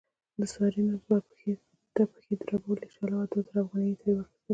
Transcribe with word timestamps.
سارې 0.53 0.81
نن 0.87 0.97
پلار 1.03 1.23
ته 1.95 2.01
پښې 2.11 2.33
دربولې، 2.41 2.87
شله 2.95 3.13
وه 3.17 3.25
دوه 3.31 3.41
زره 3.47 3.59
افغانۍ 3.63 3.87
یې 3.91 3.97
ترې 4.01 4.13
واخستلې. 4.15 4.49